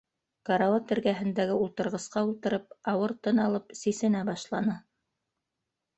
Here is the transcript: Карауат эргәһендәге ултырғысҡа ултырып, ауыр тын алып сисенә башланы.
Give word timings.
Карауат 0.49 0.93
эргәһендәге 0.95 1.57
ултырғысҡа 1.65 2.23
ултырып, 2.29 2.75
ауыр 2.95 3.15
тын 3.27 3.45
алып 3.47 3.79
сисенә 3.83 4.25
башланы. 4.31 4.79